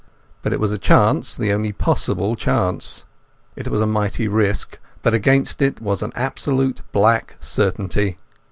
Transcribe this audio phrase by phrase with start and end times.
[0.41, 3.05] But it was a chance, the only possible chance.
[3.55, 8.17] It was a mighty risk, but against it was an absolute black certainty.